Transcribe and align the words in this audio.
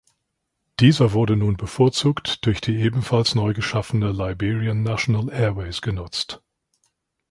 Dieser 0.79 1.13
wurde 1.13 1.35
nun 1.37 1.57
bevorzugt 1.57 2.47
durch 2.47 2.59
die 2.59 2.75
ebenfalls 2.75 3.35
neu 3.35 3.53
geschaffene 3.53 4.11
Liberian 4.11 4.81
National 4.81 5.29
Airways 5.31 5.83
genutzt. 5.83 6.41